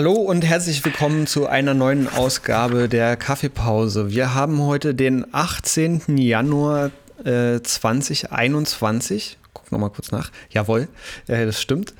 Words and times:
Hallo 0.00 0.14
und 0.14 0.46
herzlich 0.46 0.82
willkommen 0.82 1.26
zu 1.26 1.46
einer 1.46 1.74
neuen 1.74 2.08
Ausgabe 2.08 2.88
der 2.88 3.18
Kaffeepause. 3.18 4.08
Wir 4.08 4.34
haben 4.34 4.62
heute 4.62 4.94
den 4.94 5.26
18. 5.30 6.16
Januar 6.16 6.90
äh, 7.22 7.60
2021. 7.60 9.36
Guck 9.52 9.70
nochmal 9.70 9.90
kurz 9.90 10.10
nach. 10.10 10.30
Jawohl, 10.48 10.88
äh, 11.26 11.44
das 11.44 11.60
stimmt. 11.60 11.92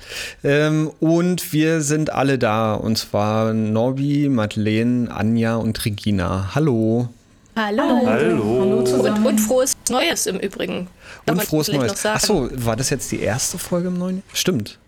Ähm, 0.43 0.89
und 0.99 1.53
wir 1.53 1.81
sind 1.81 2.11
alle 2.11 2.39
da. 2.39 2.73
Und 2.73 2.97
zwar 2.97 3.53
Norbi, 3.53 4.29
Madeleine, 4.29 5.13
Anja 5.13 5.57
und 5.57 5.85
Regina. 5.85 6.55
Hallo. 6.55 7.07
Hallo. 7.55 7.83
Hallo. 8.03 8.61
Hallo 8.61 8.83
zusammen. 8.83 9.17
Und, 9.17 9.33
und, 9.33 9.37
frohes 9.37 9.77
Neues 9.91 10.25
im 10.25 10.39
Übrigen. 10.39 10.87
Kann 11.27 11.37
und 11.37 11.45
frohes 11.45 11.71
Neues. 11.71 12.03
Achso, 12.03 12.49
war 12.51 12.75
das 12.75 12.89
jetzt 12.89 13.11
die 13.11 13.19
erste 13.19 13.59
Folge 13.59 13.89
im 13.89 13.99
neuen? 13.99 14.23
Stimmt. 14.33 14.79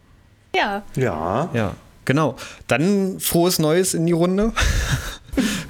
Ja. 0.55 0.81
Ja. 0.95 1.49
Ja. 1.53 1.75
Genau. 2.05 2.35
Dann 2.67 3.19
frohes 3.19 3.59
Neues 3.59 3.93
in 3.93 4.05
die 4.05 4.11
Runde. 4.11 4.51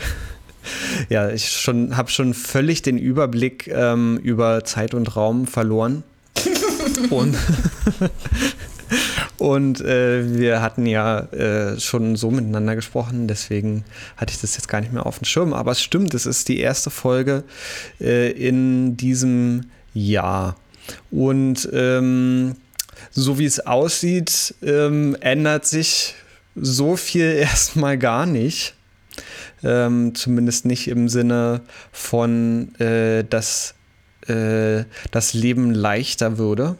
ja, 1.10 1.30
ich 1.30 1.50
schon, 1.50 1.96
habe 1.98 2.10
schon 2.10 2.34
völlig 2.34 2.82
den 2.82 2.98
Überblick 2.98 3.68
ähm, 3.68 4.18
über 4.18 4.64
Zeit 4.64 4.94
und 4.94 5.16
Raum 5.16 5.48
verloren. 5.48 6.04
und 7.10 7.38
und 9.38 9.82
äh, 9.82 10.40
wir 10.40 10.62
hatten 10.62 10.86
ja 10.86 11.20
äh, 11.32 11.80
schon 11.80 12.16
so 12.16 12.32
miteinander 12.32 12.76
gesprochen, 12.76 13.28
deswegen 13.28 13.84
hatte 14.18 14.34
ich 14.34 14.42
das 14.42 14.56
jetzt 14.56 14.68
gar 14.68 14.82
nicht 14.82 14.94
mehr 14.94 15.06
auf 15.06 15.20
dem 15.20 15.26
Schirm. 15.26 15.54
Aber 15.54 15.72
es 15.72 15.82
stimmt, 15.82 16.14
es 16.14 16.26
ist 16.26 16.48
die 16.48 16.60
erste 16.60 16.90
Folge 16.90 17.44
äh, 18.00 18.32
in 18.32 18.98
diesem 18.98 19.66
Jahr. 19.94 20.56
Und 21.12 21.70
ähm, 21.74 22.56
so 23.12 23.40
wie 23.40 23.46
es 23.46 23.60
aussieht, 23.60 24.56
ähm, 24.64 25.16
ändert 25.20 25.66
sich 25.66 26.16
so 26.56 26.96
viel 26.96 27.26
erstmal 27.40 27.98
gar 27.98 28.26
nicht. 28.26 28.76
Ähm, 29.64 30.14
zumindest 30.16 30.66
nicht 30.66 30.88
im 30.88 31.08
Sinne 31.08 31.62
von, 31.92 32.76
äh, 32.80 33.24
dass 33.24 33.76
äh, 34.28 34.84
das 35.12 35.34
Leben 35.34 35.74
leichter 35.74 36.38
würde. 36.38 36.76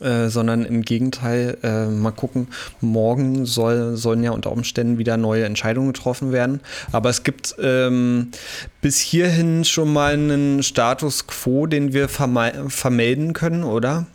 Äh, 0.00 0.28
sondern 0.28 0.66
im 0.66 0.82
Gegenteil, 0.82 1.56
äh, 1.62 1.86
mal 1.86 2.10
gucken, 2.10 2.48
morgen 2.82 3.46
soll, 3.46 3.96
sollen 3.96 4.22
ja 4.22 4.32
unter 4.32 4.52
Umständen 4.52 4.98
wieder 4.98 5.16
neue 5.16 5.44
Entscheidungen 5.44 5.94
getroffen 5.94 6.30
werden. 6.30 6.60
Aber 6.92 7.08
es 7.08 7.22
gibt 7.22 7.56
ähm, 7.60 8.28
bis 8.82 8.98
hierhin 8.98 9.64
schon 9.64 9.90
mal 9.90 10.12
einen 10.12 10.62
Status 10.62 11.26
quo, 11.26 11.66
den 11.66 11.94
wir 11.94 12.08
vermelden 12.08 13.32
können, 13.32 13.64
oder? 13.64 14.06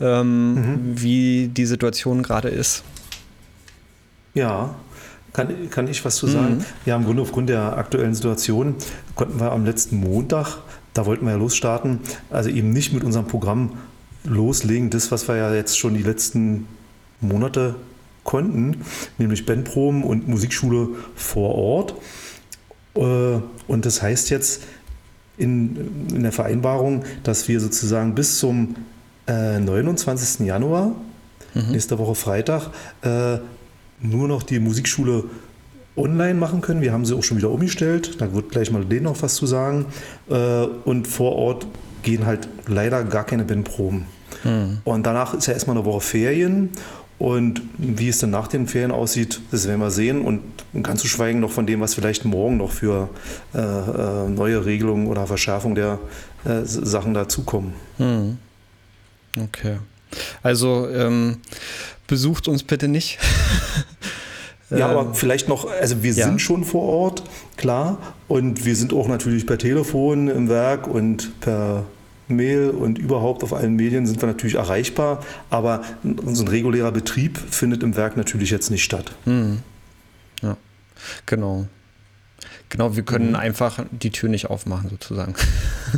Ähm, 0.00 0.54
mhm. 0.54 1.02
Wie 1.02 1.48
die 1.48 1.66
Situation 1.66 2.22
gerade 2.22 2.50
ist. 2.50 2.84
Ja, 4.36 4.74
kann, 5.32 5.70
kann 5.70 5.88
ich 5.88 6.04
was 6.04 6.16
zu 6.16 6.26
sagen? 6.26 6.58
Mhm. 6.58 6.64
Ja, 6.84 6.96
im 6.96 7.04
Grunde 7.04 7.22
aufgrund 7.22 7.48
der 7.48 7.76
aktuellen 7.76 8.14
Situation 8.14 8.74
konnten 9.14 9.40
wir 9.40 9.50
am 9.50 9.64
letzten 9.64 9.96
Montag, 9.96 10.58
da 10.94 11.06
wollten 11.06 11.24
wir 11.24 11.32
ja 11.32 11.38
losstarten, 11.38 12.00
also 12.30 12.48
eben 12.48 12.70
nicht 12.70 12.92
mit 12.92 13.02
unserem 13.02 13.26
Programm 13.26 13.72
loslegen, 14.24 14.90
das, 14.90 15.10
was 15.10 15.26
wir 15.26 15.36
ja 15.36 15.54
jetzt 15.54 15.78
schon 15.78 15.94
die 15.94 16.02
letzten 16.02 16.68
Monate 17.20 17.76
konnten, 18.24 18.82
nämlich 19.18 19.46
Bandproben 19.46 20.04
und 20.04 20.28
Musikschule 20.28 20.88
vor 21.14 21.54
Ort. 21.54 21.94
Äh, 22.94 23.40
und 23.68 23.86
das 23.86 24.02
heißt 24.02 24.30
jetzt 24.30 24.62
in, 25.38 26.08
in 26.14 26.22
der 26.22 26.32
Vereinbarung, 26.32 27.04
dass 27.22 27.48
wir 27.48 27.60
sozusagen 27.60 28.14
bis 28.14 28.38
zum 28.38 28.76
29. 29.28 30.40
Äh, 30.40 30.48
Januar, 30.48 30.92
mhm. 31.54 31.72
nächste 31.72 31.98
Woche 31.98 32.14
Freitag, 32.14 32.70
äh, 33.02 33.38
nur 34.00 34.28
noch 34.28 34.42
die 34.42 34.58
Musikschule 34.58 35.24
online 35.96 36.34
machen 36.34 36.60
können. 36.60 36.80
Wir 36.80 36.92
haben 36.92 37.06
sie 37.06 37.14
auch 37.14 37.22
schon 37.22 37.38
wieder 37.38 37.50
umgestellt. 37.50 38.20
Da 38.20 38.32
wird 38.34 38.50
gleich 38.50 38.70
mal 38.70 38.84
denen 38.84 39.04
noch 39.04 39.22
was 39.22 39.34
zu 39.34 39.46
sagen. 39.46 39.86
Äh, 40.28 40.34
und 40.84 41.06
vor 41.06 41.32
Ort 41.32 41.66
gehen 42.02 42.26
halt 42.26 42.48
leider 42.66 43.02
gar 43.04 43.24
keine 43.24 43.44
Bandproben. 43.44 44.06
Mhm. 44.44 44.78
Und 44.84 45.06
danach 45.06 45.34
ist 45.34 45.46
ja 45.46 45.54
erstmal 45.54 45.76
eine 45.76 45.86
Woche 45.86 46.00
Ferien. 46.00 46.70
Und 47.18 47.62
wie 47.78 48.10
es 48.10 48.18
dann 48.18 48.30
nach 48.30 48.46
den 48.46 48.66
Ferien 48.68 48.90
aussieht, 48.90 49.40
das 49.50 49.66
werden 49.66 49.80
wir 49.80 49.90
sehen. 49.90 50.20
Und 50.20 50.42
ganz 50.82 51.00
zu 51.00 51.08
schweigen 51.08 51.40
noch 51.40 51.50
von 51.50 51.66
dem, 51.66 51.80
was 51.80 51.94
vielleicht 51.94 52.26
morgen 52.26 52.58
noch 52.58 52.72
für 52.72 53.08
äh, 53.54 53.58
äh 53.58 54.28
neue 54.28 54.66
Regelungen 54.66 55.06
oder 55.06 55.26
Verschärfung 55.26 55.74
der 55.74 55.98
äh, 56.44 56.60
Sachen 56.64 57.14
dazukommen. 57.14 57.72
Mhm. 57.96 58.36
Okay. 59.38 59.78
Also 60.42 60.88
ähm, 60.90 61.38
besucht 62.06 62.48
uns 62.48 62.62
bitte 62.62 62.88
nicht. 62.88 63.18
Ja, 64.70 64.88
aber 64.88 65.02
ähm, 65.02 65.14
vielleicht 65.14 65.48
noch, 65.48 65.70
also 65.70 66.02
wir 66.02 66.12
ja. 66.12 66.26
sind 66.26 66.40
schon 66.40 66.64
vor 66.64 66.82
Ort, 66.82 67.22
klar. 67.56 67.98
Und 68.28 68.64
wir 68.64 68.74
sind 68.74 68.92
auch 68.92 69.08
natürlich 69.08 69.46
per 69.46 69.58
Telefon 69.58 70.28
im 70.28 70.48
Werk 70.48 70.88
und 70.88 71.40
per 71.40 71.84
Mail 72.28 72.70
und 72.70 72.98
überhaupt 72.98 73.44
auf 73.44 73.52
allen 73.52 73.76
Medien 73.76 74.06
sind 74.06 74.20
wir 74.20 74.26
natürlich 74.26 74.56
erreichbar. 74.56 75.22
Aber 75.50 75.82
so 76.02 76.42
ein 76.42 76.48
regulärer 76.48 76.90
Betrieb 76.90 77.38
findet 77.38 77.82
im 77.82 77.96
Werk 77.96 78.16
natürlich 78.16 78.50
jetzt 78.50 78.70
nicht 78.70 78.82
statt. 78.82 79.12
Mhm. 79.24 79.60
Ja, 80.42 80.56
genau. 81.26 81.66
Genau, 82.68 82.96
wir 82.96 83.04
können 83.04 83.30
mhm. 83.30 83.36
einfach 83.36 83.84
die 83.92 84.10
Tür 84.10 84.28
nicht 84.28 84.50
aufmachen, 84.50 84.90
sozusagen. 84.90 85.34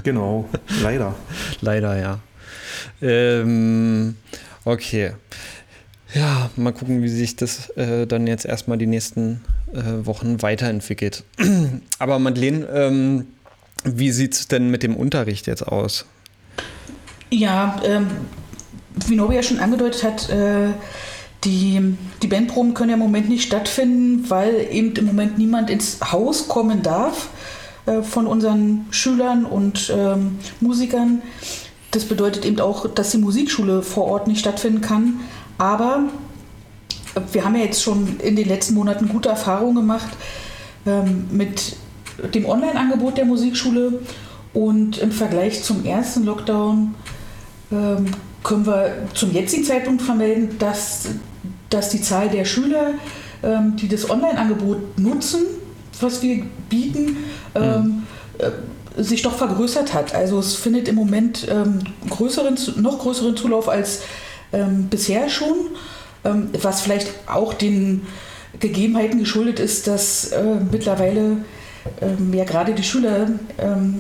Genau, 0.05 0.49
leider. 0.83 1.15
leider, 1.63 1.99
ja. 1.99 2.19
Ähm, 3.01 4.17
okay. 4.65 5.13
Ja, 6.15 6.51
mal 6.57 6.73
gucken, 6.73 7.03
wie 7.03 7.09
sich 7.09 7.37
das 7.37 7.69
äh, 7.71 8.07
dann 8.07 8.27
jetzt 8.27 8.47
erstmal 8.47 8.79
die 8.79 8.87
nächsten 8.87 9.43
äh, 9.73 10.07
Wochen 10.07 10.41
weiterentwickelt. 10.41 11.25
Aber 11.99 12.19
Madeleine, 12.19 12.67
ähm, 12.67 13.27
wie 13.85 14.11
sieht 14.11 14.35
es 14.35 14.49
denn 14.49 14.71
mit 14.71 14.83
dem 14.83 14.97
Unterricht 14.97 15.47
jetzt 15.47 15.67
aus? 15.67 16.07
Ja, 17.31 17.81
ähm, 17.85 18.07
wie 19.07 19.17
Nobi 19.17 19.35
ja 19.35 19.43
schon 19.43 19.61
angedeutet 19.61 20.03
hat, 20.03 20.31
äh, 20.31 20.71
die, 21.45 21.97
die 22.23 22.27
Bandproben 22.27 22.75
können 22.75 22.91
ja 22.91 22.95
im 22.95 23.01
Moment 23.01 23.29
nicht 23.29 23.45
stattfinden, 23.47 24.29
weil 24.29 24.67
eben 24.73 24.97
im 24.97 25.07
Moment 25.07 25.39
niemand 25.39 25.71
ins 25.71 25.99
Haus 26.13 26.49
kommen 26.49 26.83
darf 26.83 27.29
äh, 27.87 28.03
von 28.03 28.27
unseren 28.27 28.87
Schülern 28.91 29.45
und 29.45 29.93
ähm, 29.95 30.39
Musikern. 30.61 31.23
Das 31.91 32.05
bedeutet 32.05 32.45
eben 32.45 32.61
auch, 32.61 32.87
dass 32.93 33.13
die 33.13 33.19
Musikschule 33.19 33.83
vor 33.83 34.07
Ort 34.07 34.27
nicht 34.27 34.41
stattfinden 34.41 34.81
kann. 34.81 35.21
Aber 35.59 36.05
wir 37.33 37.45
haben 37.45 37.57
ja 37.57 37.63
jetzt 37.65 37.83
schon 37.83 38.19
in 38.21 38.37
den 38.37 38.49
letzten 38.49 38.75
Monaten 38.75 39.09
gute 39.09 39.29
Erfahrungen 39.29 39.75
gemacht 39.75 40.17
ähm, 40.87 41.27
mit 41.31 41.77
dem 42.35 42.47
Online-Angebot 42.47 43.17
der 43.17 43.25
Musikschule 43.25 44.01
und 44.55 44.99
im 44.99 45.13
Vergleich 45.13 45.63
zum 45.63 45.85
ersten 45.85 46.25
Lockdown 46.25 46.95
ähm, 47.71 48.07
können 48.43 48.67
wir 48.67 49.09
zum 49.15 49.33
jetzigen 49.33 49.65
Zeitpunkt 49.65 50.03
vermelden, 50.03 50.57
dass, 50.59 51.09
dass 51.71 51.91
die 51.91 52.01
Zahl 52.01 52.29
der 52.29 52.45
Schüler, 52.45 52.93
ähm, 53.43 53.77
die 53.77 53.89
das 53.89 54.09
Online-Angebot 54.09 54.99
nutzen, 54.99 55.43
was 56.01 56.23
wir 56.23 56.45
bieten, 56.69 57.17
mhm. 57.55 58.05
äh, 58.39 59.03
sich 59.03 59.23
doch 59.23 59.35
vergrößert 59.35 59.95
hat. 59.95 60.15
Also 60.15 60.39
es 60.39 60.55
findet 60.55 60.89
im 60.89 60.95
Moment 60.95 61.47
ähm, 61.51 61.81
größeren, 62.09 62.57
noch 62.77 62.99
größeren 62.99 63.37
Zulauf 63.37 63.69
als 63.69 64.03
ähm, 64.53 64.89
bisher 64.89 65.29
schon, 65.29 65.57
ähm, 66.25 66.51
was 66.61 66.81
vielleicht 66.81 67.13
auch 67.27 67.55
den 67.55 68.07
Gegebenheiten 68.61 69.19
geschuldet 69.19 69.61
ist, 69.61 69.87
dass 69.87 70.33
äh, 70.33 70.57
mittlerweile 70.71 71.39
ähm, 72.01 72.33
ja 72.33 72.45
gerade 72.45 72.75
die 72.75 72.83
Schüler 72.83 73.29
ähm, 73.59 73.99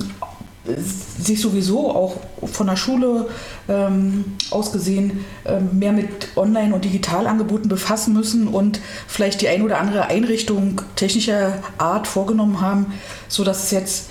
sich 1.18 1.40
sowieso 1.40 1.90
auch 1.94 2.16
von 2.44 2.66
der 2.66 2.76
Schule 2.76 3.28
ähm, 3.68 4.36
aus 4.50 4.72
gesehen 4.72 5.24
ähm, 5.46 5.78
mehr 5.78 5.92
mit 5.92 6.36
Online- 6.36 6.74
und 6.74 6.84
Digitalangeboten 6.84 7.68
befassen 7.68 8.12
müssen 8.12 8.48
und 8.48 8.80
vielleicht 9.06 9.40
die 9.40 9.48
ein 9.48 9.62
oder 9.62 9.78
andere 9.78 10.06
Einrichtung 10.06 10.82
technischer 10.96 11.58
Art 11.78 12.06
vorgenommen 12.06 12.60
haben, 12.60 12.92
sodass 13.28 13.64
es 13.64 13.70
jetzt 13.70 14.10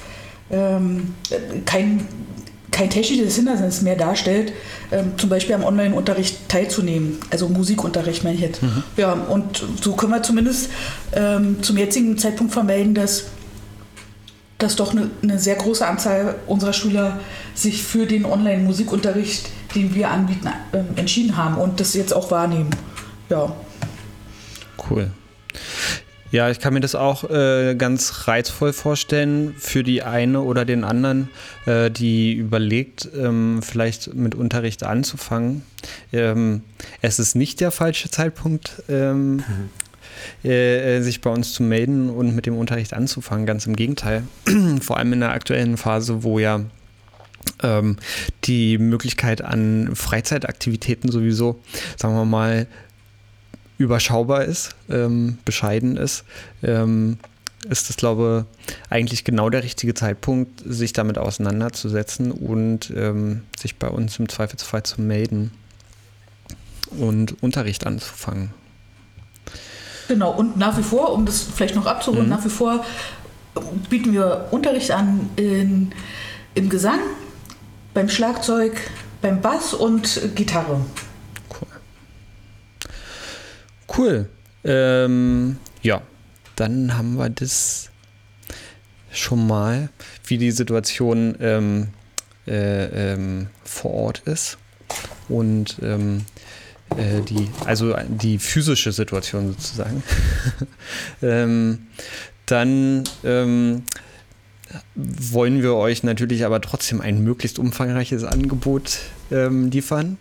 ähm, 0.50 1.14
kein, 1.66 2.08
kein 2.72 2.90
technisches 2.90 3.36
Hindernis 3.36 3.82
mehr 3.82 3.96
darstellt, 3.96 4.54
ähm, 4.92 5.14
zum 5.18 5.30
Beispiel 5.30 5.56
am 5.56 5.64
Online-Unterricht 5.64 6.50
teilzunehmen, 6.50 7.18
also 7.30 7.48
Musikunterricht 7.48 8.24
meine 8.24 8.36
ich 8.36 8.42
jetzt. 8.42 8.62
Mhm. 8.62 8.84
Ja, 8.98 9.14
und 9.14 9.64
so 9.82 9.94
können 9.94 10.12
wir 10.12 10.24
zumindest 10.24 10.70
ähm, 11.14 11.62
zum 11.64 11.78
jetzigen 11.78 12.18
Zeitpunkt 12.18 12.54
vermelden, 12.54 12.94
dass, 12.94 13.26
dass 14.58 14.76
doch 14.76 14.92
eine, 14.92 15.10
eine 15.24 15.40
sehr 15.40 15.56
große 15.56 15.86
Anzahl 15.86 16.36
unserer 16.46 16.74
Schüler 16.74 17.20
sich 17.54 17.84
für 17.84 18.06
den 18.06 18.26
Online-Musikunterricht, 18.26 19.50
den 19.76 19.96
wir 19.96 20.12
anbieten, 20.12 20.50
äh, 20.72 21.00
entschieden 21.00 21.38
haben 21.38 21.58
und 21.58 21.80
das 21.80 21.94
jetzt 21.94 22.14
auch 22.14 22.32
wahrnehmen. 22.32 22.70
Ja. 23.30 23.56
Cool. 24.90 25.12
Ja, 26.32 26.50
ich 26.50 26.60
kann 26.60 26.74
mir 26.74 26.82
das 26.82 26.94
auch 26.94 27.30
äh, 27.30 27.76
ganz 27.76 28.28
reizvoll 28.28 28.74
vorstellen 28.74 29.56
für 29.58 29.84
die 29.84 30.04
eine 30.04 30.42
oder 30.42 30.66
den 30.66 30.84
anderen, 30.84 31.30
äh, 31.66 31.90
die 31.90 32.34
überlegt, 32.34 33.08
ähm, 33.18 33.62
vielleicht 33.64 34.14
mit 34.14 34.36
Unterricht 34.36 34.84
anzufangen. 34.84 35.64
Ähm, 36.12 36.64
es 37.02 37.20
ist 37.20 37.36
nicht 37.36 37.62
der 37.62 37.72
falsche 37.72 38.12
Zeitpunkt, 38.12 38.84
ähm, 38.90 39.38
mhm. 39.38 40.50
äh, 40.50 41.02
sich 41.02 41.22
bei 41.22 41.30
uns 41.30 41.54
zu 41.54 41.64
melden 41.64 42.10
und 42.10 42.36
mit 42.36 42.46
dem 42.46 42.58
Unterricht 42.58 42.94
anzufangen. 42.94 43.46
Ganz 43.46 43.66
im 43.66 43.78
Gegenteil. 43.78 44.24
Vor 44.82 44.98
allem 44.98 45.14
in 45.14 45.22
der 45.22 45.32
aktuellen 45.32 45.78
Phase, 45.78 46.24
wo 46.24 46.40
ja 46.40 46.62
ähm, 47.64 47.96
die 48.44 48.78
Möglichkeit 48.78 49.42
an 49.42 49.96
Freizeitaktivitäten 49.96 51.10
sowieso, 51.10 51.62
sagen 51.96 52.16
wir 52.16 52.26
mal, 52.26 52.68
überschaubar 53.78 54.44
ist, 54.44 54.76
ähm, 54.90 55.38
bescheiden 55.46 55.98
ist, 55.98 56.24
ähm, 56.64 57.18
ist 57.70 57.90
das, 57.90 57.98
glaube 57.98 58.46
ich, 58.68 58.76
eigentlich 58.90 59.24
genau 59.24 59.50
der 59.50 59.64
richtige 59.64 59.94
Zeitpunkt, 59.94 60.62
sich 60.66 60.94
damit 60.94 61.18
auseinanderzusetzen 61.18 62.32
und 62.32 62.92
ähm, 62.96 63.44
sich 63.58 63.78
bei 63.78 63.90
uns 63.90 64.20
im 64.20 64.30
Zweifelsfall 64.30 64.84
zu 64.84 65.02
melden 65.02 65.52
und 66.98 67.42
Unterricht 67.44 67.86
anzufangen. 67.86 68.52
Genau, 70.08 70.32
und 70.32 70.58
nach 70.58 70.78
wie 70.78 70.84
vor, 70.84 71.12
um 71.12 71.26
das 71.26 71.42
vielleicht 71.42 71.76
noch 71.76 71.86
abzuholen, 71.86 72.26
mhm. 72.26 72.30
nach 72.30 72.46
wie 72.46 72.50
vor 72.50 72.86
bieten 73.90 74.14
wir 74.14 74.48
Unterricht 74.52 74.92
an 74.92 75.30
in, 75.36 75.92
im 76.54 76.70
Gesang, 76.70 77.00
beim 77.94 78.08
Schlagzeug, 78.08 78.74
beim 79.22 79.42
Bass 79.42 79.74
und 79.74 80.36
Gitarre. 80.36 80.80
Cool. 83.98 84.30
Ähm, 84.64 85.58
ja, 85.82 86.02
dann 86.56 86.96
haben 86.96 87.16
wir 87.18 87.30
das 87.30 87.90
schon 89.12 89.48
mal, 89.48 89.90
wie 90.26 90.38
die 90.38 90.52
Situation 90.52 91.36
ähm, 91.40 91.88
äh, 92.46 93.14
ähm, 93.14 93.48
vor 93.64 93.94
Ort 93.94 94.22
ist 94.26 94.60
und 95.30 95.78
ähm, 95.82 96.26
äh, 96.96 97.22
die, 97.22 97.50
also 97.66 97.96
die 98.08 98.38
physische 98.38 98.92
Situation 98.92 99.50
sozusagen. 99.50 100.04
Ähm, 101.22 101.88
dann 102.46 103.04
ähm, 103.24 103.84
wollen 104.96 105.64
wir 105.64 105.74
euch 105.74 106.04
natürlich 106.04 106.46
aber 106.46 106.62
trotzdem 106.62 107.02
ein 107.02 107.24
möglichst 107.24 107.58
umfangreiches 107.58 108.24
Angebot 108.24 109.00
liefern 109.30 110.18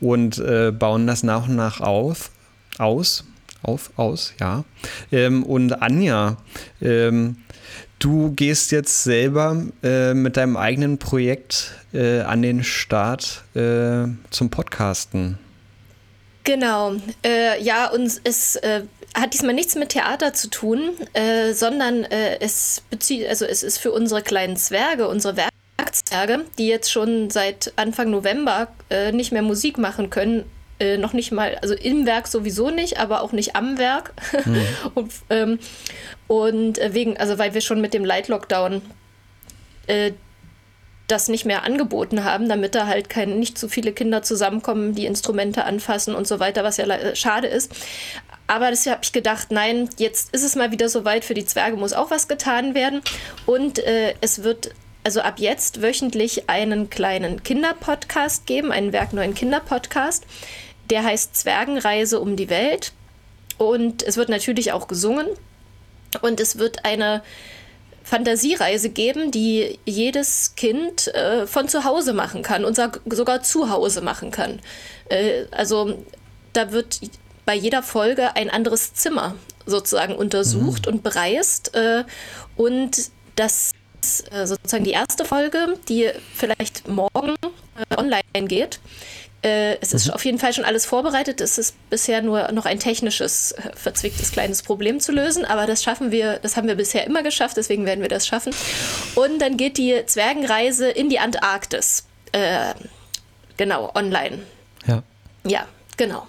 und 0.00 0.38
äh, 0.38 0.72
bauen 0.72 1.06
das 1.06 1.22
nach 1.24 1.48
und 1.48 1.56
nach 1.56 1.80
auf, 1.80 2.30
aus. 2.78 3.24
Auf, 3.62 3.90
aus, 3.96 4.32
ja. 4.38 4.64
Ähm, 5.10 5.42
und 5.42 5.82
Anja, 5.82 6.36
ähm, 6.80 7.38
du 7.98 8.32
gehst 8.32 8.70
jetzt 8.70 9.02
selber 9.02 9.64
äh, 9.82 10.14
mit 10.14 10.36
deinem 10.36 10.56
eigenen 10.56 10.98
Projekt 10.98 11.72
äh, 11.92 12.20
an 12.20 12.42
den 12.42 12.62
Start 12.62 13.42
äh, 13.56 14.04
zum 14.30 14.50
Podcasten. 14.50 15.38
Genau. 16.44 16.94
Äh, 17.24 17.60
ja, 17.60 17.90
und 17.90 18.20
es 18.22 18.54
äh, 18.56 18.82
hat 19.14 19.34
diesmal 19.34 19.54
nichts 19.54 19.74
mit 19.74 19.88
Theater 19.88 20.32
zu 20.32 20.48
tun, 20.48 20.90
äh, 21.14 21.52
sondern 21.52 22.04
es 22.04 22.82
bezieht, 22.88 23.26
also 23.26 23.46
es 23.46 23.64
ist 23.64 23.78
für 23.78 23.90
unsere 23.90 24.22
kleinen 24.22 24.56
Zwerge, 24.56 25.08
unsere 25.08 25.34
Werkzwerge, 25.36 26.44
die 26.58 26.68
jetzt 26.68 26.92
schon 26.92 27.30
seit 27.30 27.72
Anfang 27.76 28.10
November 28.10 28.68
äh, 28.90 29.10
nicht 29.10 29.32
mehr 29.32 29.42
Musik 29.42 29.78
machen 29.78 30.10
können. 30.10 30.44
Äh, 30.78 30.98
noch 30.98 31.12
nicht 31.12 31.32
mal, 31.32 31.56
also 31.62 31.74
im 31.74 32.06
Werk 32.06 32.26
sowieso 32.26 32.70
nicht, 32.70 32.98
aber 32.98 33.22
auch 33.22 33.32
nicht 33.32 33.56
am 33.56 33.78
Werk. 33.78 34.12
Mhm. 34.44 34.66
und, 34.94 35.12
ähm, 35.30 35.58
und 36.26 36.78
wegen, 36.92 37.16
also 37.16 37.38
weil 37.38 37.54
wir 37.54 37.60
schon 37.60 37.80
mit 37.80 37.94
dem 37.94 38.04
Light 38.04 38.28
Lockdown 38.28 38.82
das 41.06 41.28
nicht 41.28 41.44
mehr 41.44 41.62
angeboten 41.62 42.24
haben, 42.24 42.48
damit 42.48 42.74
da 42.74 42.86
halt 42.86 43.08
kein, 43.08 43.38
nicht 43.38 43.56
zu 43.58 43.68
viele 43.68 43.92
Kinder 43.92 44.22
zusammenkommen, 44.22 44.94
die 44.94 45.06
Instrumente 45.06 45.64
anfassen 45.64 46.14
und 46.14 46.26
so 46.26 46.40
weiter, 46.40 46.64
was 46.64 46.78
ja 46.78 47.14
schade 47.14 47.46
ist. 47.46 47.72
Aber 48.48 48.70
deshalb 48.70 48.96
habe 48.96 49.04
ich 49.04 49.12
gedacht, 49.12 49.50
nein, 49.50 49.88
jetzt 49.98 50.32
ist 50.34 50.42
es 50.42 50.56
mal 50.56 50.72
wieder 50.72 50.88
soweit, 50.88 51.24
für 51.24 51.34
die 51.34 51.44
Zwerge 51.44 51.76
muss 51.76 51.92
auch 51.92 52.10
was 52.10 52.28
getan 52.28 52.74
werden. 52.74 53.02
Und 53.44 53.78
äh, 53.78 54.14
es 54.20 54.42
wird 54.42 54.72
also 55.04 55.20
ab 55.20 55.38
jetzt 55.38 55.82
wöchentlich 55.82 56.48
einen 56.48 56.90
kleinen 56.90 57.42
Kinderpodcast 57.42 58.46
geben, 58.46 58.72
einen 58.72 58.92
werkneuen 58.92 59.34
Kinderpodcast. 59.34 60.24
Der 60.90 61.04
heißt 61.04 61.36
Zwergenreise 61.36 62.20
um 62.20 62.36
die 62.36 62.50
Welt. 62.50 62.92
Und 63.58 64.02
es 64.02 64.16
wird 64.16 64.28
natürlich 64.28 64.72
auch 64.72 64.88
gesungen. 64.88 65.26
Und 66.22 66.40
es 66.40 66.58
wird 66.58 66.84
eine 66.84 67.22
Fantasiereise 68.04 68.90
geben, 68.90 69.32
die 69.32 69.80
jedes 69.84 70.54
Kind 70.54 71.08
äh, 71.08 71.46
von 71.46 71.68
zu 71.68 71.84
Hause 71.84 72.12
machen 72.12 72.42
kann 72.42 72.64
und 72.64 72.76
sogar 72.76 73.42
zu 73.42 73.68
Hause 73.68 74.00
machen 74.00 74.30
kann. 74.30 74.60
Äh, 75.08 75.46
also 75.50 76.04
da 76.52 76.70
wird 76.70 77.00
bei 77.44 77.54
jeder 77.54 77.82
Folge 77.82 78.36
ein 78.36 78.48
anderes 78.48 78.94
Zimmer 78.94 79.34
sozusagen 79.66 80.14
untersucht 80.14 80.86
mhm. 80.86 80.94
und 80.94 81.02
bereist. 81.02 81.74
Äh, 81.74 82.04
und 82.56 83.10
das 83.34 83.72
ist 84.02 84.32
äh, 84.32 84.46
sozusagen 84.46 84.84
die 84.84 84.92
erste 84.92 85.24
Folge, 85.24 85.76
die 85.88 86.10
vielleicht 86.34 86.86
morgen 86.86 87.34
äh, 87.90 87.96
online 87.96 88.22
geht. 88.46 88.78
Äh, 89.42 89.76
es 89.80 89.92
ist 89.92 90.08
mhm. 90.08 90.14
auf 90.14 90.24
jeden 90.24 90.38
Fall 90.38 90.52
schon 90.52 90.64
alles 90.64 90.86
vorbereitet. 90.86 91.40
Es 91.40 91.58
ist 91.58 91.74
bisher 91.90 92.22
nur 92.22 92.50
noch 92.52 92.66
ein 92.66 92.78
technisches, 92.78 93.52
äh, 93.52 93.70
verzwicktes 93.74 94.32
kleines 94.32 94.62
Problem 94.62 95.00
zu 95.00 95.12
lösen, 95.12 95.44
aber 95.44 95.66
das 95.66 95.82
schaffen 95.82 96.10
wir, 96.10 96.38
das 96.40 96.56
haben 96.56 96.68
wir 96.68 96.74
bisher 96.74 97.06
immer 97.06 97.22
geschafft, 97.22 97.56
deswegen 97.56 97.86
werden 97.86 98.00
wir 98.00 98.08
das 98.08 98.26
schaffen. 98.26 98.52
Und 99.14 99.40
dann 99.40 99.56
geht 99.56 99.78
die 99.78 100.02
Zwergenreise 100.06 100.88
in 100.88 101.08
die 101.08 101.18
Antarktis. 101.18 102.04
Äh, 102.32 102.74
genau, 103.56 103.92
online. 103.94 104.38
Ja. 104.86 105.02
Ja, 105.44 105.66
genau. 105.96 106.26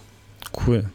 Cool. 0.65 0.85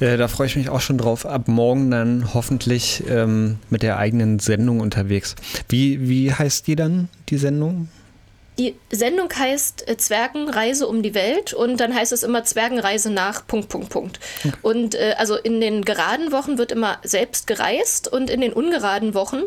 Äh, 0.00 0.16
da 0.16 0.28
freue 0.28 0.46
ich 0.46 0.56
mich 0.56 0.68
auch 0.68 0.80
schon 0.80 0.98
drauf. 0.98 1.24
Ab 1.24 1.48
morgen 1.48 1.90
dann 1.90 2.34
hoffentlich 2.34 3.04
ähm, 3.08 3.58
mit 3.70 3.82
der 3.82 3.98
eigenen 3.98 4.38
Sendung 4.38 4.80
unterwegs. 4.80 5.36
Wie, 5.68 6.08
wie 6.08 6.32
heißt 6.32 6.66
die 6.66 6.76
dann, 6.76 7.08
die 7.28 7.38
Sendung? 7.38 7.88
Die 8.58 8.76
Sendung 8.90 9.28
heißt 9.36 9.88
äh, 9.88 9.96
Zwergenreise 9.96 10.86
um 10.86 11.02
die 11.02 11.14
Welt 11.14 11.52
und 11.52 11.78
dann 11.78 11.94
heißt 11.94 12.12
es 12.12 12.22
immer 12.22 12.44
Zwergenreise 12.44 13.10
nach 13.10 13.46
Punkt, 13.46 13.68
Punkt, 13.68 13.90
Punkt. 13.90 14.20
Und 14.62 14.94
äh, 14.94 15.14
also 15.18 15.36
in 15.36 15.60
den 15.60 15.84
geraden 15.84 16.30
Wochen 16.30 16.56
wird 16.56 16.70
immer 16.70 16.98
selbst 17.02 17.46
gereist 17.46 18.06
und 18.12 18.30
in 18.30 18.40
den 18.40 18.52
ungeraden 18.52 19.14
Wochen 19.14 19.42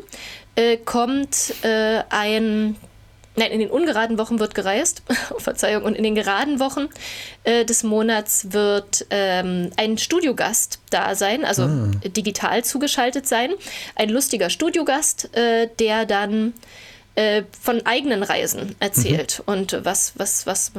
äh, 0.56 0.78
kommt 0.78 1.54
äh, 1.64 2.04
ein 2.10 2.76
Nein, 3.40 3.52
in 3.52 3.60
den 3.60 3.70
ungeraden 3.70 4.18
Wochen 4.18 4.40
wird 4.40 4.56
gereist, 4.56 5.04
Verzeihung, 5.38 5.84
und 5.84 5.94
in 5.94 6.04
den 6.04 6.16
geraden 6.16 6.60
Wochen 6.60 6.90
äh, 7.44 7.66
des 7.66 7.84
Monats 7.84 8.52
wird 8.52 9.06
ähm, 9.12 9.70
ein 9.78 10.00
Studiogast 10.00 10.80
da 10.90 11.14
sein, 11.14 11.46
also 11.46 11.62
ah. 11.62 11.92
digital 12.04 12.66
zugeschaltet 12.66 13.28
sein. 13.28 13.52
Ein 13.94 14.10
lustiger 14.10 14.50
Studiogast, 14.50 15.38
äh, 15.38 15.70
der 15.78 16.08
dann 16.08 16.54
äh, 17.18 17.44
von 17.60 17.84
eigenen 17.86 18.22
Reisen 18.22 18.76
erzählt 18.80 19.42
mhm. 19.46 19.54
und 19.54 19.80
was, 19.84 20.14
was, 20.18 20.46
was 20.46 20.72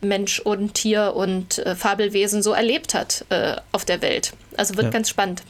Mensch 0.00 0.40
und 0.40 0.74
Tier 0.74 1.14
und 1.14 1.58
äh, 1.58 1.76
Fabelwesen 1.76 2.42
so 2.42 2.52
erlebt 2.52 2.92
hat 2.92 3.24
äh, 3.28 3.54
auf 3.70 3.84
der 3.84 4.02
Welt. 4.02 4.32
Also 4.56 4.76
wird 4.76 4.86
ja. 4.86 4.90
ganz 4.90 5.08
spannend. 5.08 5.44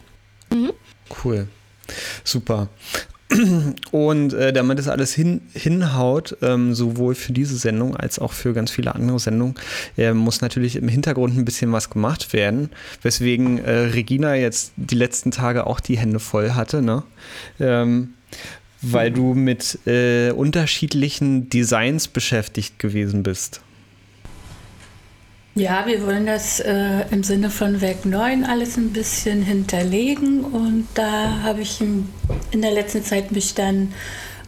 Mhm. 0.52 0.72
Cool. 1.24 1.48
Super. 2.22 2.68
Und 3.90 4.34
äh, 4.34 4.52
damit 4.52 4.78
das 4.78 4.88
alles 4.88 5.12
hin, 5.12 5.40
hinhaut, 5.52 6.36
ähm, 6.42 6.74
sowohl 6.74 7.14
für 7.14 7.32
diese 7.32 7.56
Sendung 7.56 7.96
als 7.96 8.18
auch 8.18 8.32
für 8.32 8.52
ganz 8.54 8.70
viele 8.70 8.94
andere 8.94 9.18
Sendungen, 9.18 9.56
äh, 9.96 10.12
muss 10.12 10.42
natürlich 10.42 10.76
im 10.76 10.86
Hintergrund 10.86 11.36
ein 11.36 11.44
bisschen 11.44 11.72
was 11.72 11.90
gemacht 11.90 12.32
werden. 12.32 12.70
Weswegen 13.02 13.58
äh, 13.58 13.70
Regina 13.70 14.34
jetzt 14.34 14.72
die 14.76 14.94
letzten 14.94 15.32
Tage 15.32 15.66
auch 15.66 15.80
die 15.80 15.98
Hände 15.98 16.20
voll 16.20 16.52
hatte. 16.52 16.82
Ne? 16.82 17.02
Ähm, 17.58 18.14
weil 18.82 19.10
du 19.10 19.34
mit 19.34 19.78
äh, 19.86 20.30
unterschiedlichen 20.30 21.48
Designs 21.48 22.08
beschäftigt 22.08 22.78
gewesen 22.78 23.22
bist. 23.22 23.60
Ja, 25.54 25.86
wir 25.86 26.02
wollen 26.06 26.26
das 26.26 26.60
äh, 26.60 27.06
im 27.10 27.22
Sinne 27.22 27.48
von 27.48 27.80
Werk 27.80 28.04
9 28.04 28.44
alles 28.44 28.76
ein 28.76 28.92
bisschen 28.92 29.42
hinterlegen 29.42 30.44
und 30.44 30.86
da 30.92 31.40
habe 31.42 31.62
ich 31.62 31.80
in 31.80 32.06
der 32.52 32.72
letzten 32.72 33.02
Zeit 33.02 33.32
mich 33.32 33.54
dann 33.54 33.94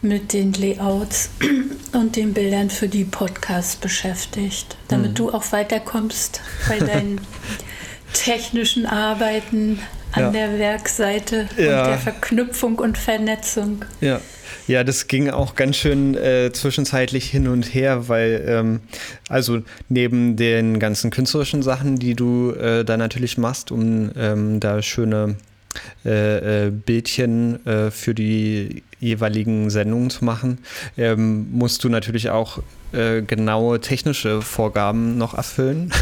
mit 0.03 0.33
den 0.33 0.53
Layouts 0.53 1.31
und 1.93 2.15
den 2.15 2.33
Bildern 2.33 2.69
für 2.69 2.87
die 2.87 3.05
Podcasts 3.05 3.75
beschäftigt, 3.75 4.77
damit 4.87 5.11
mhm. 5.11 5.15
du 5.15 5.31
auch 5.31 5.51
weiterkommst 5.51 6.41
bei 6.67 6.77
deinen 6.77 7.19
technischen 8.13 8.85
Arbeiten 8.85 9.79
an 10.11 10.23
ja. 10.23 10.31
der 10.31 10.59
Werkseite 10.59 11.47
ja. 11.57 11.83
und 11.83 11.89
der 11.89 11.97
Verknüpfung 11.97 12.79
und 12.79 12.97
Vernetzung. 12.97 13.85
Ja. 14.01 14.19
Ja, 14.67 14.83
das 14.83 15.07
ging 15.07 15.31
auch 15.31 15.55
ganz 15.55 15.77
schön 15.77 16.15
äh, 16.15 16.51
zwischenzeitlich 16.53 17.25
hin 17.25 17.47
und 17.47 17.73
her, 17.73 18.07
weil 18.07 18.43
ähm, 18.47 18.81
also 19.27 19.61
neben 19.89 20.35
den 20.35 20.79
ganzen 20.79 21.09
künstlerischen 21.09 21.63
Sachen, 21.63 21.97
die 21.97 22.13
du 22.13 22.51
äh, 22.51 22.85
da 22.85 22.95
natürlich 22.95 23.39
machst, 23.39 23.71
um 23.71 24.11
ähm, 24.15 24.59
da 24.59 24.83
schöne 24.83 25.37
äh, 26.05 26.67
äh 26.67 26.69
Bildchen 26.71 27.65
äh, 27.65 27.89
für 27.89 28.13
die 28.13 28.83
jeweiligen 28.99 29.71
Sendungen 29.71 30.11
zu 30.11 30.23
machen, 30.23 30.59
ähm, 30.97 31.47
musst 31.51 31.83
du 31.83 31.89
natürlich 31.89 32.29
auch 32.29 32.59
äh, 32.91 33.21
genaue 33.21 33.79
technische 33.79 34.41
Vorgaben 34.41 35.17
noch 35.17 35.33
erfüllen. 35.35 35.91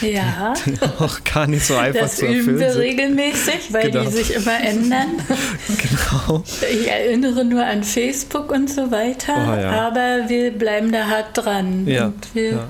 Ja. 0.00 0.54
die 0.66 0.74
auch 1.00 1.24
gar 1.24 1.46
nicht 1.48 1.64
so 1.66 1.74
einfach 1.74 2.02
das 2.02 2.16
zu 2.16 2.26
erfüllen 2.26 2.46
üben 2.48 2.58
wir 2.60 2.76
regelmäßig, 2.76 3.72
weil 3.72 3.90
Genau. 3.90 4.04
die 4.04 4.10
sich 4.12 4.34
immer 4.34 4.60
ändern. 4.62 5.08
Genau. 5.66 6.44
Ich 6.70 6.88
erinnere 6.88 7.44
nur 7.44 7.64
an 7.64 7.82
Facebook 7.82 8.52
und 8.52 8.70
so 8.70 8.90
weiter, 8.92 9.32
Oh, 9.36 9.60
ja. 9.60 9.88
aber 9.88 10.28
wir 10.28 10.52
bleiben 10.52 10.92
da 10.92 11.06
hart 11.06 11.30
dran. 11.34 11.86
Ja, 11.86 12.06
Und 12.06 12.34
wir, 12.34 12.50
ja. 12.50 12.68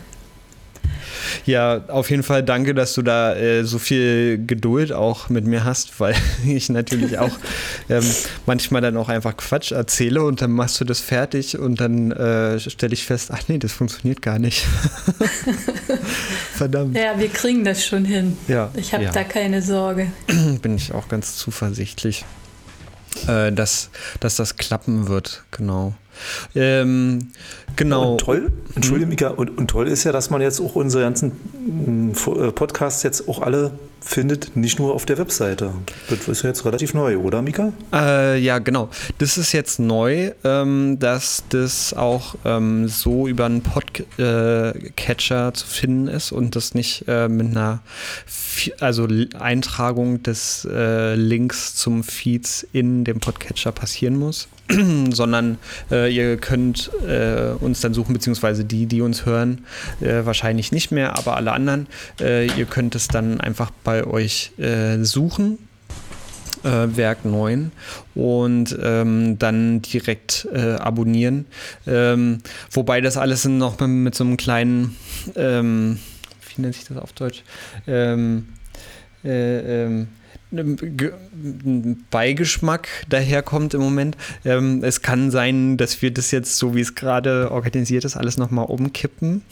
Ja, 1.46 1.82
auf 1.88 2.10
jeden 2.10 2.22
Fall 2.22 2.42
danke, 2.42 2.74
dass 2.74 2.94
du 2.94 3.02
da 3.02 3.34
äh, 3.34 3.64
so 3.64 3.78
viel 3.78 4.42
Geduld 4.46 4.92
auch 4.92 5.28
mit 5.28 5.46
mir 5.46 5.64
hast, 5.64 5.98
weil 6.00 6.14
ich 6.46 6.68
natürlich 6.68 7.18
auch 7.18 7.36
ähm, 7.88 8.04
manchmal 8.46 8.82
dann 8.82 8.96
auch 8.96 9.08
einfach 9.08 9.36
Quatsch 9.36 9.72
erzähle 9.72 10.22
und 10.22 10.42
dann 10.42 10.50
machst 10.50 10.80
du 10.80 10.84
das 10.84 11.00
fertig 11.00 11.58
und 11.58 11.80
dann 11.80 12.12
äh, 12.12 12.58
stelle 12.58 12.94
ich 12.94 13.04
fest, 13.04 13.30
ach 13.32 13.42
nee, 13.48 13.58
das 13.58 13.72
funktioniert 13.72 14.22
gar 14.22 14.38
nicht. 14.38 14.66
Verdammt. 16.54 16.96
ja, 16.96 17.18
wir 17.18 17.28
kriegen 17.28 17.64
das 17.64 17.86
schon 17.86 18.04
hin. 18.04 18.36
Ja, 18.48 18.70
Ich 18.74 18.92
habe 18.92 19.04
ja. 19.04 19.12
da 19.12 19.24
keine 19.24 19.62
Sorge. 19.62 20.10
bin 20.62 20.76
ich 20.76 20.92
auch 20.92 21.08
ganz 21.08 21.36
zuversichtlich, 21.36 22.24
äh, 23.26 23.52
dass, 23.52 23.90
dass 24.20 24.36
das 24.36 24.56
klappen 24.56 25.08
wird, 25.08 25.44
genau. 25.50 25.94
Ähm, 26.54 27.30
genau. 27.76 28.12
Und 28.12 28.20
toll, 28.20 28.52
entschuldige 28.74 29.08
Mika, 29.08 29.28
und, 29.28 29.56
und 29.56 29.68
toll 29.68 29.88
ist 29.88 30.04
ja, 30.04 30.12
dass 30.12 30.30
man 30.30 30.40
jetzt 30.40 30.60
auch 30.60 30.74
unsere 30.74 31.04
ganzen 31.04 31.32
mm, 31.66 32.12
äh, 32.26 32.52
Podcasts 32.52 33.02
jetzt 33.02 33.28
auch 33.28 33.40
alle 33.40 33.72
findet, 34.00 34.56
nicht 34.56 34.78
nur 34.78 34.94
auf 34.94 35.06
der 35.06 35.18
Webseite. 35.18 35.72
Das 36.08 36.28
ist 36.28 36.42
jetzt 36.42 36.64
relativ 36.64 36.94
neu, 36.94 37.18
oder 37.18 37.42
Mika? 37.42 37.72
Äh, 37.92 38.38
ja, 38.38 38.58
genau. 38.58 38.88
Das 39.18 39.38
ist 39.38 39.52
jetzt 39.52 39.78
neu, 39.78 40.32
ähm, 40.44 40.98
dass 40.98 41.44
das 41.48 41.92
auch 41.94 42.36
ähm, 42.44 42.88
so 42.88 43.28
über 43.28 43.46
einen 43.46 43.62
Podcatcher 43.62 45.52
zu 45.54 45.66
finden 45.66 46.08
ist 46.08 46.32
und 46.32 46.56
das 46.56 46.74
nicht 46.74 47.04
äh, 47.08 47.28
mit 47.28 47.48
einer 47.48 47.80
also 48.80 49.08
Eintragung 49.38 50.22
des 50.22 50.66
äh, 50.70 51.14
Links 51.14 51.74
zum 51.74 52.02
Feeds 52.02 52.66
in 52.72 53.04
dem 53.04 53.20
Podcatcher 53.20 53.72
passieren 53.72 54.16
muss, 54.16 54.48
sondern 55.10 55.58
äh, 55.90 56.14
ihr 56.14 56.36
könnt 56.36 56.90
äh, 57.06 57.52
uns 57.58 57.80
dann 57.80 57.94
suchen, 57.94 58.12
beziehungsweise 58.12 58.64
die, 58.64 58.86
die 58.86 59.00
uns 59.00 59.26
hören, 59.26 59.64
äh, 60.00 60.24
wahrscheinlich 60.24 60.72
nicht 60.72 60.90
mehr, 60.90 61.16
aber 61.16 61.36
alle 61.36 61.52
anderen, 61.52 61.86
äh, 62.20 62.46
ihr 62.46 62.66
könnt 62.66 62.94
es 62.94 63.08
dann 63.08 63.40
einfach 63.40 63.70
bei 63.84 64.04
euch 64.04 64.52
äh, 64.58 65.02
suchen 65.02 65.58
äh, 66.64 66.96
Werk 66.96 67.24
9 67.24 67.72
und 68.14 68.76
ähm, 68.82 69.38
dann 69.38 69.80
direkt 69.82 70.48
abonnieren. 70.52 71.46
Ähm, 71.86 72.38
wobei 72.70 73.00
das 73.00 73.16
alles 73.16 73.44
noch 73.44 73.78
mit, 73.80 73.88
mit 73.88 74.14
so 74.14 74.24
einem 74.24 74.36
kleinen, 74.36 74.96
ähm, 75.36 75.98
wie 76.54 76.62
nennt 76.62 76.74
sich 76.74 76.84
das 76.84 76.96
auf 76.96 77.12
Deutsch? 77.12 77.42
Ähm, 77.86 78.48
äh, 79.24 79.84
ähm, 79.84 80.08
Beigeschmack 82.10 82.88
daherkommt 83.08 83.74
im 83.74 83.80
Moment. 83.80 84.16
Ähm, 84.44 84.82
es 84.82 85.02
kann 85.02 85.30
sein, 85.30 85.76
dass 85.76 86.00
wir 86.00 86.10
das 86.10 86.30
jetzt, 86.30 86.56
so 86.56 86.74
wie 86.74 86.80
es 86.80 86.94
gerade 86.94 87.50
organisiert 87.50 88.04
ist, 88.04 88.16
alles 88.16 88.38
nochmal 88.38 88.64
umkippen. 88.64 89.42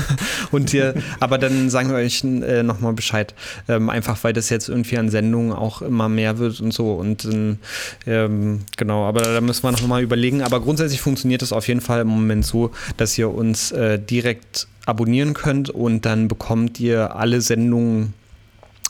Und 0.50 0.72
wir, 0.72 0.94
aber 1.20 1.36
dann 1.38 1.68
sagen 1.68 1.90
wir 1.90 1.96
euch 1.96 2.24
äh, 2.24 2.62
nochmal 2.62 2.94
Bescheid. 2.94 3.34
Ähm, 3.68 3.90
einfach 3.90 4.22
weil 4.24 4.32
das 4.32 4.48
jetzt 4.48 4.68
irgendwie 4.68 4.96
an 4.96 5.10
Sendungen 5.10 5.52
auch 5.52 5.82
immer 5.82 6.08
mehr 6.08 6.38
wird 6.38 6.60
und 6.60 6.72
so. 6.72 6.94
Und 6.94 7.24
dann, 7.24 7.58
ähm, 8.06 8.60
genau, 8.76 9.04
aber 9.04 9.20
da 9.20 9.40
müssen 9.40 9.62
wir 9.62 9.72
nochmal 9.72 10.02
überlegen. 10.02 10.42
Aber 10.42 10.60
grundsätzlich 10.60 11.00
funktioniert 11.00 11.42
es 11.42 11.52
auf 11.52 11.68
jeden 11.68 11.80
Fall 11.82 12.00
im 12.00 12.08
Moment 12.08 12.46
so, 12.46 12.70
dass 12.96 13.18
ihr 13.18 13.30
uns 13.30 13.72
äh, 13.72 13.98
direkt 13.98 14.68
abonnieren 14.86 15.34
könnt 15.34 15.68
und 15.68 16.06
dann 16.06 16.28
bekommt 16.28 16.80
ihr 16.80 17.16
alle 17.16 17.40
Sendungen 17.40 18.14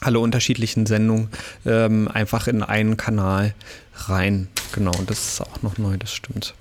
alle 0.00 0.20
unterschiedlichen 0.20 0.86
Sendungen 0.86 1.28
ähm, 1.64 2.08
einfach 2.08 2.48
in 2.48 2.62
einen 2.62 2.96
Kanal 2.96 3.54
rein. 3.94 4.48
Genau, 4.72 4.92
das 5.06 5.26
ist 5.26 5.40
auch 5.40 5.62
noch 5.62 5.78
neu, 5.78 5.96
das 5.96 6.12
stimmt. 6.12 6.54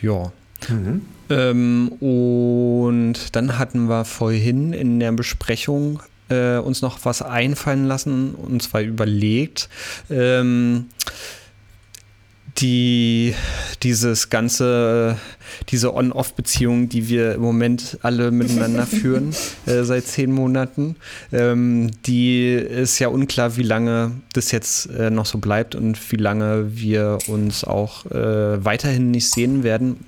Ja. 0.00 0.32
Mhm. 0.68 1.02
Ähm, 1.30 1.88
und 2.00 3.36
dann 3.36 3.58
hatten 3.58 3.88
wir 3.88 4.04
vorhin 4.04 4.72
in 4.72 4.98
der 4.98 5.12
Besprechung 5.12 6.02
äh, 6.30 6.56
uns 6.56 6.82
noch 6.82 7.04
was 7.04 7.22
einfallen 7.22 7.84
lassen, 7.84 8.34
und 8.34 8.62
zwar 8.62 8.80
überlegt, 8.80 9.68
ähm, 10.10 10.86
die, 12.58 13.34
dieses 13.82 14.30
ganze, 14.30 15.16
diese 15.68 15.94
On-Off-Beziehung, 15.94 16.88
die 16.88 17.08
wir 17.08 17.34
im 17.34 17.40
Moment 17.40 17.98
alle 18.02 18.30
miteinander 18.30 18.86
führen, 18.86 19.34
äh, 19.66 19.82
seit 19.84 20.06
zehn 20.06 20.32
Monaten, 20.32 20.96
ähm, 21.32 21.90
die 22.06 22.52
ist 22.52 22.98
ja 22.98 23.08
unklar, 23.08 23.56
wie 23.56 23.62
lange 23.62 24.12
das 24.32 24.50
jetzt 24.50 24.86
äh, 24.90 25.10
noch 25.10 25.26
so 25.26 25.38
bleibt 25.38 25.74
und 25.74 26.12
wie 26.12 26.16
lange 26.16 26.76
wir 26.76 27.18
uns 27.28 27.64
auch 27.64 28.06
äh, 28.06 28.64
weiterhin 28.64 29.10
nicht 29.10 29.30
sehen 29.30 29.62
werden. 29.62 30.04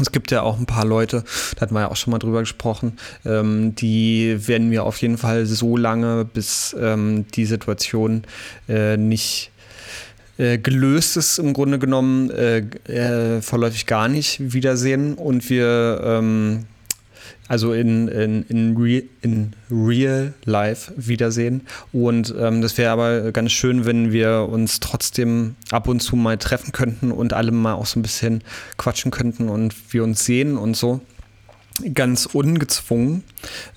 Es 0.00 0.10
gibt 0.10 0.30
ja 0.30 0.40
auch 0.40 0.58
ein 0.58 0.64
paar 0.64 0.86
Leute, 0.86 1.22
da 1.54 1.60
hatten 1.60 1.74
wir 1.74 1.80
ja 1.80 1.90
auch 1.90 1.96
schon 1.96 2.12
mal 2.12 2.18
drüber 2.18 2.40
gesprochen, 2.40 2.96
ähm, 3.26 3.74
die 3.74 4.48
werden 4.48 4.70
wir 4.70 4.84
auf 4.84 4.96
jeden 5.02 5.18
Fall 5.18 5.44
so 5.44 5.76
lange, 5.76 6.24
bis 6.24 6.74
ähm, 6.80 7.26
die 7.34 7.44
Situation 7.44 8.22
äh, 8.68 8.96
nicht 8.96 9.51
äh, 10.42 10.58
gelöst 10.58 11.16
ist, 11.16 11.38
im 11.38 11.52
Grunde 11.52 11.78
genommen, 11.78 12.30
äh, 12.30 12.58
äh, 12.88 13.40
vorläufig 13.40 13.86
gar 13.86 14.08
nicht 14.08 14.52
wiedersehen 14.52 15.14
und 15.14 15.48
wir 15.48 16.02
ähm, 16.04 16.64
also 17.46 17.72
in, 17.72 18.08
in, 18.08 18.42
in, 18.48 18.76
real, 18.76 19.02
in 19.20 19.52
real 19.70 20.34
life 20.44 20.92
wiedersehen. 20.96 21.60
Und 21.92 22.34
ähm, 22.36 22.60
das 22.60 22.76
wäre 22.76 22.90
aber 22.90 23.30
ganz 23.30 23.52
schön, 23.52 23.84
wenn 23.84 24.10
wir 24.10 24.48
uns 24.50 24.80
trotzdem 24.80 25.54
ab 25.70 25.86
und 25.86 26.00
zu 26.00 26.16
mal 26.16 26.38
treffen 26.38 26.72
könnten 26.72 27.12
und 27.12 27.34
alle 27.34 27.52
mal 27.52 27.74
auch 27.74 27.86
so 27.86 28.00
ein 28.00 28.02
bisschen 28.02 28.42
quatschen 28.78 29.12
könnten 29.12 29.48
und 29.48 29.74
wir 29.92 30.02
uns 30.02 30.24
sehen 30.24 30.56
und 30.56 30.76
so. 30.76 31.02
Ganz 31.94 32.26
ungezwungen 32.26 33.24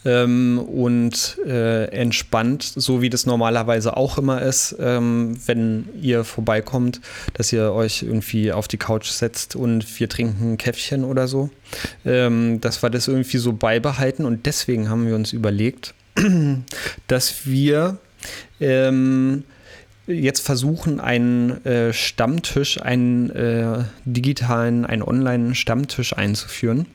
ähm, 0.04 0.60
und 0.60 1.38
äh, 1.46 1.86
entspannt, 1.86 2.64
so 2.64 3.02
wie 3.02 3.10
das 3.10 3.26
normalerweise 3.26 3.96
auch 3.96 4.18
immer 4.18 4.42
ist, 4.42 4.76
ähm, 4.80 5.38
wenn 5.46 5.88
ihr 6.02 6.26
vorbeikommt, 6.26 7.00
dass 7.34 7.54
ihr 7.54 7.72
euch 7.72 8.04
irgendwie 8.04 8.52
auf 8.52 8.68
die 8.68 8.78
Couch 8.78 9.08
setzt 9.08 9.56
und 9.56 10.00
wir 10.00 10.10
trinken 10.10 10.54
ein 10.54 10.58
Käffchen 10.58 11.06
oder 11.06 11.28
so. 11.28 11.50
Ähm, 12.06 12.60
dass 12.62 12.84
wir 12.84 12.90
das 12.90 13.08
irgendwie 13.08 13.38
so 13.38 13.54
beibehalten 13.54 14.26
und 14.26 14.46
deswegen 14.46 14.90
haben 14.90 15.08
wir 15.08 15.16
uns 15.16 15.34
überlegt, 15.34 15.94
dass 17.08 17.46
wir 17.46 17.98
ähm, 18.60 19.44
jetzt 20.08 20.42
versuchen, 20.42 21.00
einen 21.00 21.66
äh, 21.66 21.94
Stammtisch, 21.94 22.82
einen 22.82 23.30
äh, 23.32 23.84
digitalen, 24.06 24.86
einen 24.86 25.02
Online-Stammtisch 25.02 26.14
einzuführen. 26.14 26.86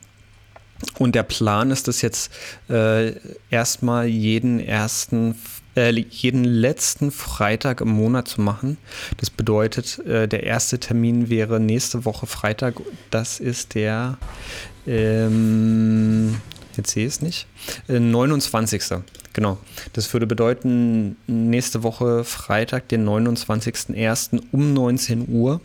Und 0.98 1.14
der 1.14 1.22
Plan 1.22 1.70
ist 1.70 1.88
es 1.88 2.02
jetzt 2.02 2.30
äh, 2.68 3.12
erstmal 3.50 4.06
jeden 4.06 4.60
ersten, 4.60 5.34
äh, 5.76 5.90
jeden 5.90 6.44
letzten 6.44 7.10
Freitag 7.10 7.80
im 7.80 7.90
Monat 7.90 8.28
zu 8.28 8.40
machen. 8.40 8.76
Das 9.18 9.30
bedeutet, 9.30 9.98
äh, 10.00 10.26
der 10.26 10.44
erste 10.44 10.78
Termin 10.78 11.28
wäre 11.28 11.60
nächste 11.60 12.04
Woche 12.04 12.26
Freitag. 12.26 12.74
Das 13.10 13.40
ist 13.40 13.74
der, 13.74 14.18
ähm, 14.86 16.40
jetzt 16.76 16.90
sehe 16.90 17.06
ich 17.06 17.14
es 17.14 17.22
nicht, 17.22 17.46
äh, 17.88 17.98
29. 18.00 19.02
Genau. 19.32 19.58
Das 19.92 20.12
würde 20.12 20.26
bedeuten, 20.26 21.16
nächste 21.26 21.82
Woche 21.82 22.24
Freitag, 22.24 22.88
den 22.88 23.04
29.01. 23.04 24.42
um 24.50 24.74
19 24.74 25.28
Uhr. 25.28 25.60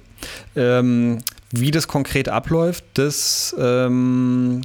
Ähm, 0.56 1.20
wie 1.52 1.72
das 1.72 1.88
konkret 1.88 2.30
abläuft, 2.30 2.84
das 2.96 3.56
ähm, 3.58 4.62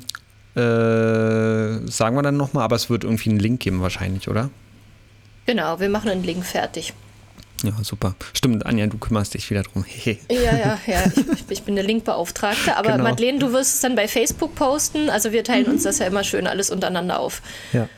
äh, 0.56 0.60
sagen 1.90 2.16
wir 2.16 2.22
dann 2.22 2.36
nochmal, 2.36 2.64
aber 2.64 2.76
es 2.76 2.90
wird 2.90 3.04
irgendwie 3.04 3.30
einen 3.30 3.40
Link 3.40 3.60
geben 3.60 3.80
wahrscheinlich, 3.80 4.28
oder? 4.28 4.50
Genau, 5.46 5.80
wir 5.80 5.88
machen 5.88 6.10
einen 6.10 6.22
Link 6.22 6.44
fertig. 6.44 6.92
Ja, 7.62 7.72
super. 7.82 8.14
Stimmt, 8.32 8.64
Anja, 8.64 8.86
du 8.86 8.96
kümmerst 8.96 9.34
dich 9.34 9.50
wieder 9.50 9.62
drum. 9.62 9.84
Hehe. 9.84 10.16
Ja, 10.30 10.56
ja, 10.56 10.78
ja. 10.86 11.04
Ich, 11.34 11.44
ich 11.50 11.62
bin 11.62 11.76
eine 11.78 11.86
Linkbeauftragte. 11.86 12.76
Aber 12.76 12.92
Genau. 12.92 13.04
Madeleine, 13.04 13.38
du 13.38 13.52
wirst 13.52 13.74
es 13.74 13.80
dann 13.80 13.94
bei 13.96 14.08
Facebook 14.08 14.54
posten. 14.54 15.10
Also 15.10 15.32
wir 15.32 15.44
teilen 15.44 15.66
uns 15.66 15.82
das 15.82 15.98
ja 15.98 16.06
immer 16.06 16.24
schön 16.24 16.46
alles 16.46 16.70
untereinander 16.70 17.20
auf. 17.20 17.42
Ja. 17.72 17.88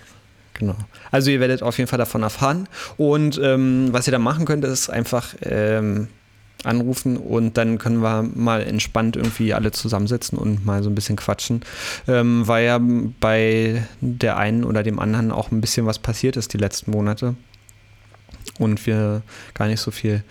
Genau. 0.54 0.74
Also 1.12 1.30
ihr 1.30 1.38
werdet 1.40 1.62
auf 1.62 1.78
jeden 1.78 1.88
Fall 1.88 1.98
davon 1.98 2.22
erfahren. 2.24 2.68
Und 2.96 3.38
ähm, 3.42 3.88
was 3.92 4.06
ihr 4.08 4.12
da 4.12 4.18
machen 4.18 4.46
könnt, 4.46 4.64
ist 4.64 4.90
einfach 4.90 5.34
ähm, 5.42 6.08
anrufen 6.64 7.16
und 7.16 7.56
dann 7.56 7.78
können 7.78 8.02
wir 8.02 8.22
mal 8.22 8.62
entspannt 8.62 9.16
irgendwie 9.16 9.54
alle 9.54 9.72
zusammensitzen 9.72 10.38
und 10.38 10.64
mal 10.64 10.82
so 10.82 10.90
ein 10.90 10.94
bisschen 10.94 11.16
quatschen. 11.16 11.62
Ähm, 12.06 12.46
weil 12.46 12.66
ja 12.66 12.80
bei 13.20 13.86
der 14.00 14.36
einen 14.36 14.64
oder 14.64 14.82
dem 14.82 14.98
anderen 14.98 15.32
auch 15.32 15.50
ein 15.50 15.60
bisschen 15.60 15.86
was 15.86 15.98
passiert 15.98 16.36
ist 16.36 16.52
die 16.52 16.58
letzten 16.58 16.90
Monate. 16.90 17.34
Und 18.58 18.86
wir 18.86 19.22
gar 19.54 19.66
nicht 19.66 19.80
so 19.80 19.90
viel 19.90 20.22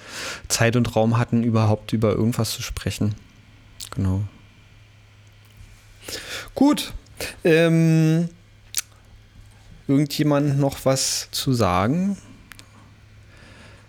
Zeit 0.47 0.75
und 0.75 0.95
Raum 0.95 1.17
hatten, 1.17 1.43
überhaupt 1.43 1.91
über 1.91 2.11
irgendwas 2.11 2.51
zu 2.51 2.61
sprechen. 2.61 3.15
Genau. 3.95 4.21
Gut. 6.55 6.93
Ähm, 7.43 8.29
irgendjemand 9.87 10.59
noch 10.59 10.85
was 10.85 11.29
zu 11.31 11.53
sagen? 11.53 12.17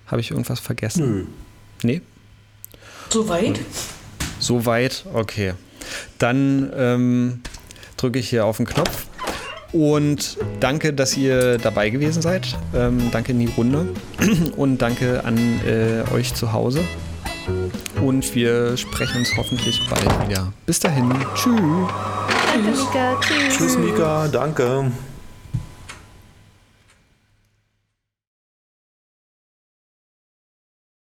Habe 0.07 0.21
ich 0.21 0.31
irgendwas 0.31 0.61
vergessen? 0.61 1.11
Nö. 1.11 1.27
Nee? 1.83 2.03
Soweit? 3.13 3.61
Soweit? 4.39 5.05
Okay. 5.13 5.53
Dann 6.19 6.73
ähm, 6.75 7.41
drücke 7.99 8.19
ich 8.19 8.31
hier 8.31 8.47
auf 8.47 8.57
den 8.57 8.65
Knopf. 8.65 9.07
Und 9.73 10.39
danke, 10.61 10.95
dass 10.95 11.15
ihr 11.17 11.59
dabei 11.59 11.91
gewesen 11.91 12.23
seid. 12.23 12.57
Ähm, 12.75 13.11
danke 13.11 13.33
in 13.33 13.41
die 13.41 13.51
Runde. 13.55 13.89
Und 14.57 14.79
danke 14.79 15.25
an 15.25 15.61
äh, 15.67 16.11
euch 16.15 16.35
zu 16.35 16.55
Hause. 16.55 16.81
Und 18.03 18.35
wir 18.35 18.79
sprechen 18.79 19.19
uns 19.19 19.37
hoffentlich 19.37 19.79
bald 19.91 20.29
wieder. 20.29 20.51
Bis 20.65 20.81
dahin. 20.81 21.13
Tschüss. 21.35 21.55
Danke, 21.55 22.71
Mika. 22.71 23.21
Tschüss. 23.21 23.57
Tschüss, 23.59 23.79
Mika. 23.79 24.29
Danke. 24.29 24.91